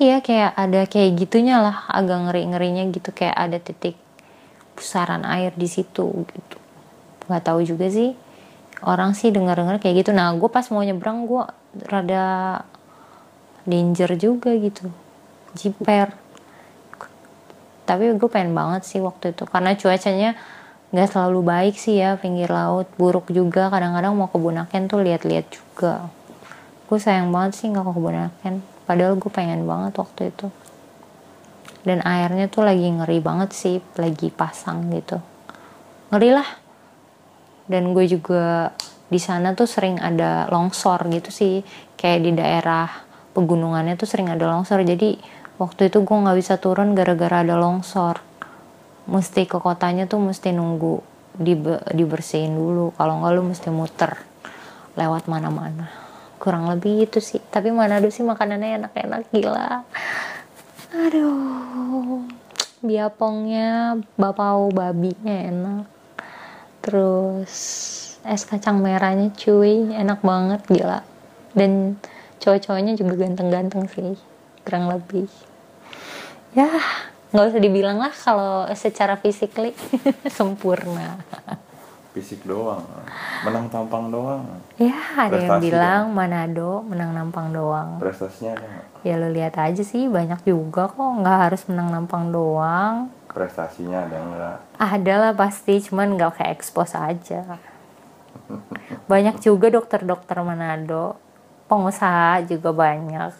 [0.02, 1.88] Iya kayak ada kayak gitunya lah.
[1.88, 3.10] Agak ngeri-ngerinya gitu.
[3.16, 3.96] Kayak ada titik
[4.76, 6.58] pusaran air di situ gitu.
[7.30, 8.18] Nggak tahu juga sih.
[8.82, 10.12] Orang sih dengar-dengar kayak gitu.
[10.12, 11.44] Nah gue pas mau nyebrang gue
[11.88, 12.26] rada
[13.64, 14.90] danger juga gitu.
[15.54, 16.18] Jiper.
[17.86, 19.44] Tapi gue pengen banget sih waktu itu.
[19.46, 20.34] Karena cuacanya
[20.92, 23.72] nggak selalu baik sih ya pinggir laut buruk juga.
[23.72, 26.12] Kadang-kadang mau ke Bunaken tuh lihat-lihat juga.
[26.92, 28.56] Gue sayang banget sih nggak ke Bunaken.
[28.84, 30.52] Padahal gue pengen banget waktu itu.
[31.88, 35.24] Dan airnya tuh lagi ngeri banget sih lagi pasang gitu.
[36.12, 36.50] Ngeri lah.
[37.72, 38.76] Dan gue juga
[39.08, 41.64] di sana tuh sering ada longsor gitu sih.
[41.96, 42.88] Kayak di daerah
[43.32, 44.84] pegunungannya tuh sering ada longsor.
[44.84, 45.16] Jadi
[45.56, 48.31] waktu itu gue nggak bisa turun gara-gara ada longsor
[49.10, 51.02] mesti ke kotanya tuh mesti nunggu
[51.38, 52.94] dibe dibersihin dulu.
[53.00, 54.20] Kalau nggak lu mesti muter
[55.00, 55.90] lewat mana-mana.
[56.42, 57.40] Kurang lebih itu sih.
[57.40, 59.86] Tapi mana Manado sih makanannya enak-enak gila.
[60.92, 62.26] Aduh.
[62.82, 65.86] Biapongnya bapau babinya enak.
[66.82, 67.54] Terus
[68.26, 71.06] es kacang merahnya cuy enak banget gila.
[71.54, 72.02] Dan
[72.42, 74.18] cowok-cowoknya juga ganteng-ganteng sih
[74.66, 75.30] kurang lebih.
[76.58, 76.68] Ya
[77.32, 79.72] nggak usah dibilang lah kalau secara fisikly
[80.38, 81.16] sempurna.
[82.12, 82.84] Fisik doang.
[83.48, 84.44] Menang tampang doang.
[84.76, 86.16] Ya ada Prestasi yang bilang dong.
[86.20, 87.90] Manado menang nampang doang.
[88.04, 88.68] Prestasinya ada
[89.02, 93.08] ya lo lihat aja sih banyak juga kok nggak harus menang nampang doang.
[93.32, 94.58] Prestasinya ada nggak?
[94.76, 97.56] Ada lah pasti cuman nggak kayak expose aja.
[99.08, 101.16] Banyak juga dokter-dokter Manado.
[101.72, 103.32] Pengusaha juga banyak.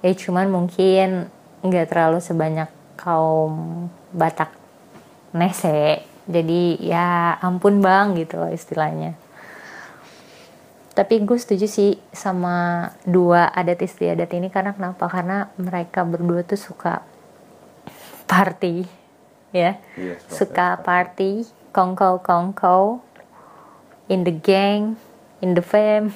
[0.00, 1.28] Ya cuman mungkin
[1.60, 4.52] nggak terlalu sebanyak kaum Batak
[5.32, 6.04] Nese.
[6.28, 9.16] Jadi ya ampun bang gitu loh istilahnya.
[10.92, 14.52] Tapi gue setuju sih sama dua adat istiadat ini.
[14.52, 15.08] Karena kenapa?
[15.08, 17.00] Karena mereka berdua tuh suka
[18.28, 18.84] party
[19.50, 19.80] ya.
[19.96, 21.48] Iya, suka party.
[21.70, 22.98] Kongkow kongkow
[24.10, 24.98] in the gang
[25.40, 26.12] in the fam.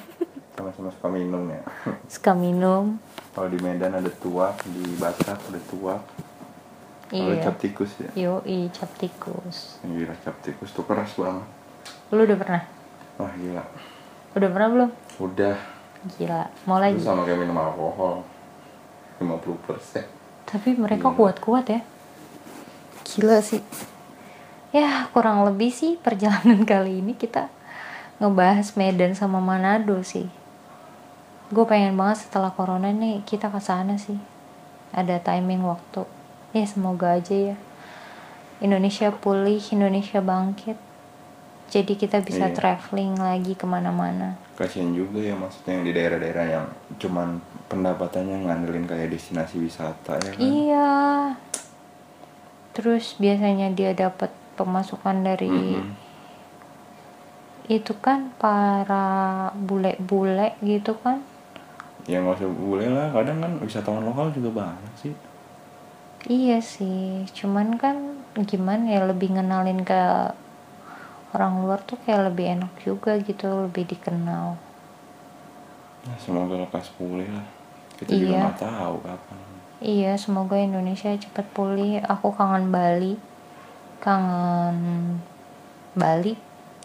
[0.55, 1.63] Sama-sama suka minum ya.
[2.13, 2.99] Suka minum.
[3.35, 5.99] Kalau di Medan ada tuak di Batak ada tuak
[7.05, 8.09] kalau iya cap tikus ya.
[8.17, 9.77] Yoi cap tikus.
[9.85, 11.45] Gila cap tikus tuh keras banget.
[12.09, 12.63] Lu udah pernah?
[13.21, 13.63] Wah gila.
[14.33, 14.89] Udah pernah belum?
[15.21, 15.57] Udah.
[16.17, 16.49] Gila.
[16.65, 18.25] Mau itu lagi sama kayak minum alkohol.
[19.21, 20.05] 50 persen.
[20.49, 21.81] Tapi mereka kuat-kuat ya.
[23.05, 23.61] Gila sih.
[24.73, 27.53] Ya kurang lebih sih perjalanan kali ini kita
[28.17, 30.25] ngebahas Medan sama Manado sih.
[31.53, 34.17] Gue pengen banget setelah corona nih kita ke sana sih.
[34.89, 36.24] Ada timing waktu
[36.55, 37.57] ya semoga aja ya
[38.57, 40.79] Indonesia pulih Indonesia bangkit
[41.65, 42.55] jadi kita bisa Iya.
[42.55, 46.65] traveling lagi ke mana-mana kasian juga ya maksudnya yang di daerah-daerah yang
[46.95, 47.37] cuman
[47.67, 50.91] pendapatannya ngandelin kayak destinasi wisata ya kan Iya.
[52.71, 55.47] Terus biasanya dia dapat pemasukan dari
[55.79, 55.95] Mm-mm.
[57.67, 59.03] itu kan para
[59.57, 61.19] bule-bule gitu kan.
[62.05, 65.11] ya nggak usah boleh lah kadang kan wisatawan lokal juga banyak sih
[66.25, 68.17] Iya sih, cuman kan
[68.49, 70.01] gimana ya lebih ngenalin ke
[71.37, 74.57] orang luar tuh kayak lebih enak juga gitu, lebih dikenal.
[76.05, 77.45] nah, semoga lekas pulih lah
[77.97, 78.41] kita juga Iya.
[78.45, 79.37] nggak tahu kapan
[79.85, 81.99] Iya, semoga Indonesia cepat pulih.
[82.07, 83.19] Aku kangen Bali.
[83.99, 85.19] Kangen
[85.93, 86.33] Bali.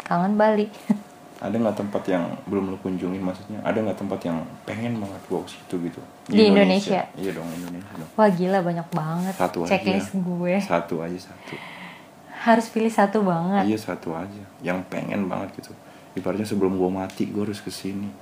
[0.04, 0.66] Kangen Bali.
[1.40, 5.40] ada nggak tempat yang belum lu kunjungin maksudnya ada nggak tempat yang pengen banget gua
[5.40, 7.00] ke situ gitu Di Indonesia?
[7.14, 9.70] iya dong Indonesia dong Wah gila banyak banget Satu aja.
[9.70, 10.54] checklist gue.
[10.58, 11.56] satu aja satu
[12.40, 13.64] Harus pilih satu banget.
[13.66, 15.72] iya satu aja yang pengen banget gitu
[16.12, 18.12] ibaratnya sebelum gua mati gua harus ke sini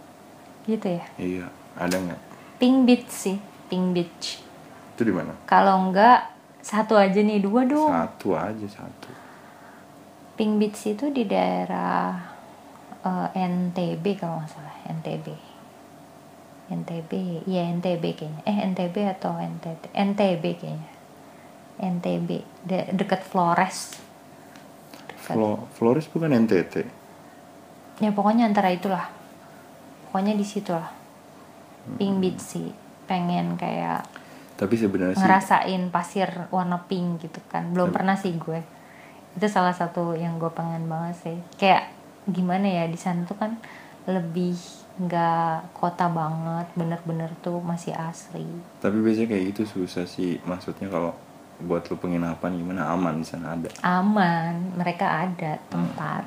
[0.63, 1.05] Gitu ya.
[1.17, 2.21] iya ada nggak
[2.57, 4.43] Pink Beach sih, Pink Beach.
[4.93, 7.87] itu di mana Kalau enggak satu aja nih, dua dong.
[7.89, 9.11] satu aja satu
[10.35, 12.15] Pink Beach itu di daerah
[13.01, 15.27] eh, NTB kalau nggak salah, NTB.
[16.69, 17.11] NTB,
[17.45, 18.43] iya NTB kayaknya.
[18.45, 19.89] Eh NTB atau NTT?
[19.91, 20.91] NTB kayaknya.
[21.79, 22.29] NTB
[22.61, 23.95] de- deket Flores
[25.07, 25.31] Deket.
[25.31, 26.83] Flo Flores bukan NTT
[27.99, 29.07] ya pokoknya antara itulah
[30.05, 30.91] pokoknya di situ lah
[31.87, 31.97] Hmm.
[31.97, 32.69] pink beach sih
[33.07, 34.03] pengen kayak
[34.55, 38.59] tapi sebenarnya sih ngerasain pasir warna pink gitu kan belum Tapi- pernah sih gue
[39.33, 41.95] itu salah satu yang gue pengen banget sih kayak
[42.29, 43.57] gimana ya di sana tuh kan
[44.09, 44.55] lebih
[44.99, 48.45] nggak kota banget bener-bener tuh masih asli
[48.83, 51.15] tapi biasanya kayak gitu susah sih maksudnya kalau
[51.59, 52.87] buat lu penginapan gimana?
[52.95, 53.67] Aman di sana ada?
[53.83, 56.23] Aman mereka ada tempat.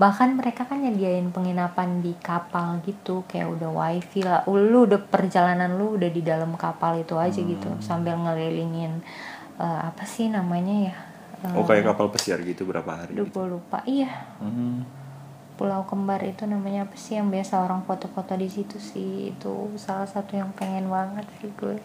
[0.00, 4.48] Bahkan mereka kan nyediain penginapan di kapal gitu kayak udah wifi lah.
[4.48, 9.04] Lu udah perjalanan lu udah di dalam kapal itu aja gitu sambil ngelilingin
[9.60, 10.96] eh, apa sih namanya ya
[11.44, 13.44] Eh, oh kayak kapal pesiar gitu berapa hari aduh gitu?
[13.44, 13.84] lupa.
[13.84, 14.08] Iya.
[14.40, 14.88] Hmm.
[15.56, 17.16] Pulau Kembar itu namanya apa sih?
[17.16, 19.32] Yang biasa orang foto-foto di situ sih.
[19.32, 21.80] Itu salah satu yang pengen banget sih gue.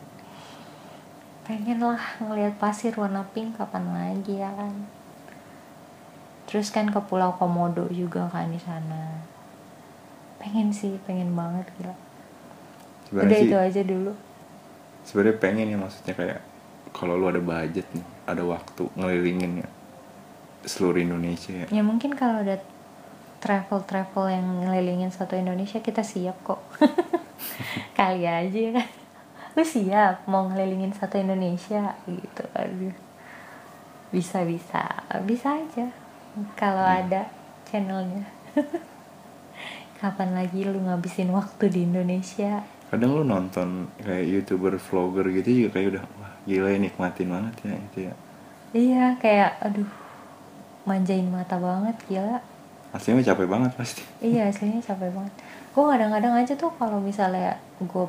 [1.47, 4.75] Pengen lah ngelihat pasir warna pink kapan lagi ya kan?
[6.51, 9.23] Terus kan ke Pulau Komodo juga kan di sana.
[10.35, 11.95] Pengen sih pengen banget gila.
[13.07, 14.13] Sebenarnya udah sih itu aja dulu.
[15.07, 16.39] Sebenarnya pengen ya maksudnya kayak
[16.91, 19.69] kalau lu ada budget nih ada waktu ngelilingin ya
[20.67, 21.67] seluruh Indonesia ya.
[21.71, 22.59] Ya mungkin kalau ada
[23.41, 26.61] travel travel yang ngelilingin satu Indonesia kita siap kok.
[27.97, 28.87] Kali aja kan
[29.51, 31.97] lu siap mau ngelilingin satu Indonesia?
[32.05, 32.95] Gitu aduh.
[34.13, 34.85] Bisa bisa
[35.25, 35.89] bisa aja.
[36.53, 37.27] Kalau ada
[37.65, 38.29] channelnya.
[39.99, 42.61] Kapan lagi lu ngabisin waktu di Indonesia?
[42.93, 47.55] Kadang lu nonton kayak youtuber vlogger gitu juga kayak udah wah gila ya nikmatin banget
[47.65, 48.13] ya itu ya.
[48.71, 49.91] Iya kayak aduh
[50.85, 52.41] manjain mata banget gila
[52.91, 54.03] aslinya capek banget pasti.
[54.19, 55.33] Iya aslinya capek banget.
[55.71, 58.05] Gue kadang-kadang aja tuh kalau misalnya gue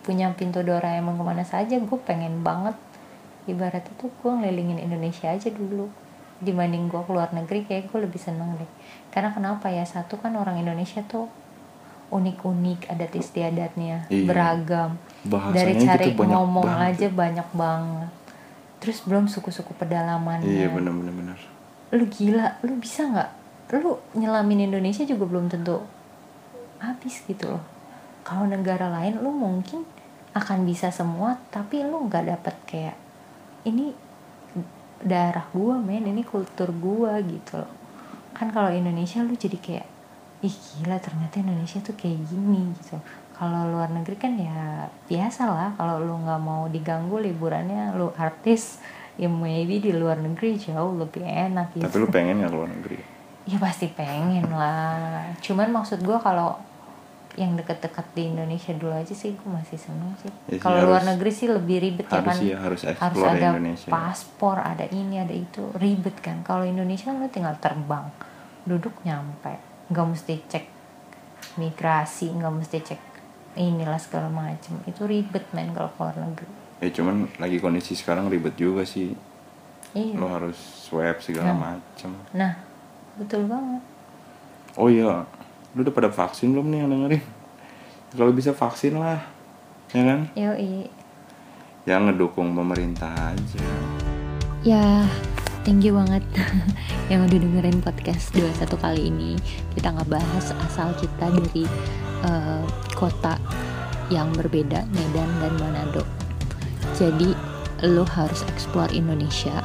[0.00, 2.76] punya pintu Doraemon ke mana saja gue pengen banget.
[3.48, 5.88] Ibaratnya tuh gue ngelilingin Indonesia aja dulu.
[6.40, 8.70] Dibanding gue keluar negeri kayak gue lebih seneng deh.
[9.08, 9.84] Karena kenapa ya?
[9.84, 11.28] Satu kan orang Indonesia tuh
[12.10, 14.26] unik-unik adat istiadatnya Iya.
[14.26, 14.98] beragam.
[15.24, 18.10] Bahasanya dari cari gitu banyak ngomong banget aja banyak banget.
[18.80, 20.48] Terus belum suku-suku pedalamannya.
[20.48, 21.38] Iya bener.
[21.94, 23.30] Lu gila lu bisa nggak
[23.78, 25.78] lu nyelamin Indonesia juga belum tentu
[26.82, 27.62] habis gitu loh.
[28.26, 29.86] Kalau negara lain lu mungkin
[30.34, 32.96] akan bisa semua tapi lu nggak dapat kayak
[33.68, 33.94] ini
[35.00, 37.72] darah gua men ini kultur gua gitu loh.
[38.34, 39.86] Kan kalau Indonesia lu jadi kayak
[40.40, 42.98] ih gila ternyata Indonesia tuh kayak gini gitu.
[43.36, 48.82] Kalau luar negeri kan ya biasa lah kalau lu nggak mau diganggu liburannya lu artis
[49.20, 51.84] ya maybe di luar negeri jauh lebih enak gitu.
[51.84, 53.19] tapi lu pengen nggak keluar negeri
[53.50, 55.26] ya pasti pengen lah.
[55.40, 56.54] Cuman maksud gua kalau
[57.34, 60.28] yang deket-deket di Indonesia dulu aja sih gue masih seneng sih.
[60.46, 62.36] Ya sih, kalau luar harus- negeri sih lebih ribet ya harus kan.
[62.42, 63.88] ya harus harus explore ada Indonesia.
[63.88, 66.42] paspor ada ini ada itu ribet kan.
[66.42, 68.06] Kalau Indonesia lu tinggal terbang
[68.62, 69.54] duduk nyampe.
[69.88, 70.64] Nggak mesti cek
[71.56, 73.00] migrasi nggak mesti cek
[73.56, 74.78] inilah segala macem.
[74.84, 76.50] Itu ribet men kalau keluar negeri.
[76.78, 79.14] Ya cuman lagi kondisi sekarang ribet juga sih.
[79.90, 80.14] Iya.
[80.14, 81.58] Lo harus swab segala Nah.
[81.72, 82.10] macem.
[82.32, 82.52] Nah
[83.18, 83.82] betul banget
[84.78, 85.26] oh iya
[85.74, 87.24] lu udah pada vaksin belum nih yang dengerin
[88.14, 89.22] kalau bisa vaksin lah
[89.94, 90.86] ya kan yoi
[91.88, 93.66] yang ngedukung pemerintah aja
[94.60, 95.08] Ya,
[95.64, 96.20] thank you banget
[97.10, 99.32] yang udah dengerin podcast 21 kali ini.
[99.72, 101.64] Kita ngebahas asal kita dari
[102.28, 103.40] eh, kota
[104.12, 106.04] yang berbeda, Medan dan Manado.
[106.92, 107.32] Jadi,
[107.88, 109.64] lo harus explore Indonesia.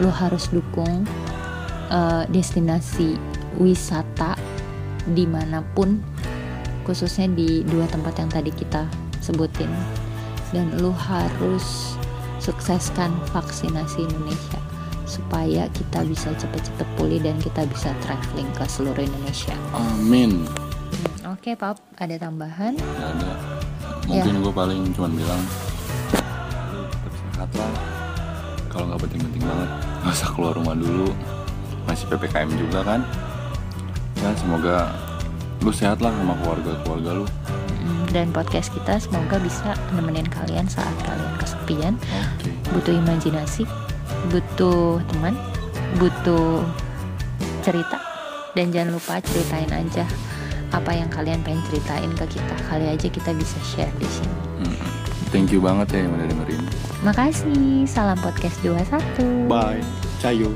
[0.00, 1.04] Lo harus dukung
[1.88, 3.16] eh, destinasi
[3.56, 4.36] wisata
[5.08, 5.98] di mana pun,
[6.82, 8.84] khususnya di dua tempat yang tadi kita
[9.18, 9.68] sebutin.
[10.48, 11.96] Dan lo harus
[12.38, 14.56] sukseskan vaksinasi Indonesia
[15.04, 19.56] supaya kita bisa cepet-cepet pulih dan kita bisa traveling ke seluruh Indonesia.
[19.72, 20.44] amin
[21.26, 22.76] Oke, Pap, ada tambahan?
[22.76, 23.32] ya ada
[24.04, 24.24] Ya.
[24.24, 25.42] mungkin gue paling cuman bilang
[26.72, 27.72] lu tetap sehat lah
[28.66, 29.70] kalau nggak penting-penting banget
[30.00, 31.08] nggak usah keluar rumah dulu
[31.88, 33.00] masih ppkm juga kan.
[34.20, 34.92] Ya semoga
[35.64, 37.26] lu sehat lah sama keluarga keluarga lu.
[37.82, 42.50] Mm, Dan podcast kita semoga bisa nemenin kalian saat kalian kesepian, oke.
[42.76, 43.64] Butuh imajinasi,
[44.28, 45.34] butuh teman,
[45.96, 46.62] butuh
[47.64, 47.98] cerita,
[48.52, 50.04] dan jangan lupa ceritain aja
[50.68, 52.54] apa yang kalian pengen ceritain ke kita.
[52.68, 54.48] Kali aja kita bisa share di sini.
[55.28, 56.62] Thank you banget ya yang udah dengerin.
[57.04, 59.44] Makasih, salam podcast 21.
[59.44, 59.84] bye.
[60.18, 60.50] Cayo